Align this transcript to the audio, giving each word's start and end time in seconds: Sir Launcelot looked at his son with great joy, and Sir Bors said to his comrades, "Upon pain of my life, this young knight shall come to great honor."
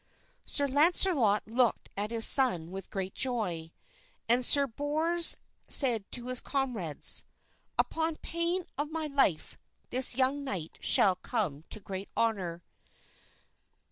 Sir 0.45 0.67
Launcelot 0.67 1.43
looked 1.45 1.91
at 1.95 2.09
his 2.09 2.25
son 2.25 2.71
with 2.71 2.89
great 2.89 3.13
joy, 3.13 3.71
and 4.27 4.43
Sir 4.43 4.65
Bors 4.65 5.37
said 5.67 6.11
to 6.13 6.25
his 6.29 6.39
comrades, 6.39 7.23
"Upon 7.77 8.15
pain 8.15 8.63
of 8.79 8.89
my 8.89 9.05
life, 9.05 9.59
this 9.91 10.15
young 10.15 10.43
knight 10.43 10.79
shall 10.81 11.13
come 11.17 11.61
to 11.69 11.79
great 11.79 12.09
honor." 12.17 12.63